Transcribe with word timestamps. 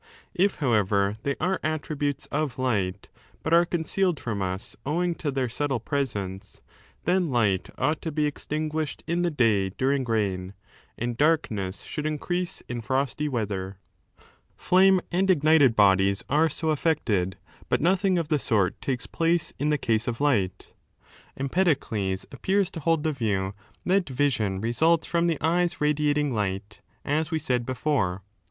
If, 0.33 0.55
however, 0.55 1.15
they 1.21 1.35
^ 1.35 1.37
are 1.39 1.59
attributes 1.61 2.25
of 2.31 2.57
light 2.57 3.11
but 3.43 3.53
are 3.53 3.67
concealed 3.67 4.19
from 4.19 4.41
us 4.41 4.75
owing 4.83 5.13
to 5.13 5.29
their 5.29 5.47
subtle 5.47 5.79
presence, 5.79 6.63
then 7.05 7.29
light 7.29 7.69
ought 7.77 8.01
to 8.01 8.11
be 8.11 8.25
extinguished 8.25 9.03
in 9.05 9.21
the 9.21 9.29
day 9.29 9.69
during 9.69 10.03
rain, 10.03 10.55
and 10.97 11.15
darkness 11.15 11.83
should 11.83 12.07
increase 12.07 12.61
in 12.67 12.81
frosty 12.81 13.29
weather. 13.29 13.77
Flame 14.55 15.01
and 15.11 15.29
ignited 15.29 15.75
bodies 15.75 16.23
are 16.27 16.49
so 16.49 16.71
affected, 16.71 17.37
but 17.69 17.79
nothing 17.79 18.17
of 18.17 18.29
the 18.29 18.39
sort 18.39 18.81
takes 18.81 19.05
9 19.07 19.11
place 19.11 19.53
in 19.59 19.69
the 19.69 19.77
case 19.77 20.07
of 20.07 20.19
light 20.19 20.73
Empedocles 21.37 22.25
appears 22.31 22.71
to 22.71 22.79
hold 22.79 23.03
the 23.03 23.13
view 23.13 23.53
that 23.85 24.09
vision 24.09 24.61
results 24.61 25.05
from 25.05 25.27
the 25.27 25.39
eye's 25.41 25.79
radiating 25.79 26.33
light, 26.33 26.81
as 27.05 27.29
we 27.29 27.37
said 27.37 27.67
before. 27.67 28.23